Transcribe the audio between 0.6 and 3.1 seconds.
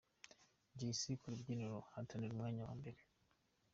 Jay C ku rubyiniro ahatanira umwanya wa mbere.